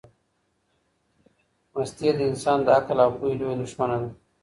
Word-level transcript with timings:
مستی 1.73 2.09
د 2.17 2.19
انسان 2.29 2.57
د 2.63 2.67
عقل 2.77 2.97
او 3.05 3.09
پوهي 3.17 3.35
لویه 3.39 3.55
دښمنه 3.61 3.97
ده. 4.01 4.09